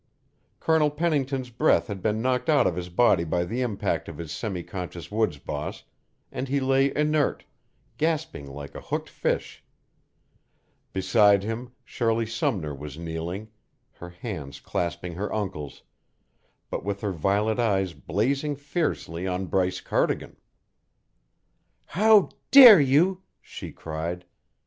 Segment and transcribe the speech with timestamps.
[0.59, 4.31] Colonel Pennington's breath had been knocked out of his body by the impact of his
[4.31, 5.83] semi conscious woods boss,
[6.31, 7.45] and he lay inert,
[7.97, 9.63] gasping like a hooked fish.
[10.91, 13.49] Beside him Shirley Sumner was kneeling,
[13.91, 15.83] her hands clasping her uncle's,
[16.71, 20.35] but with her violet eyes blazing fiercely on Bryce Cardigan.
[21.85, 24.25] "How dare you?" she cried.